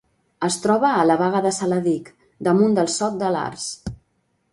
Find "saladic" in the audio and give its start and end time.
1.57-2.09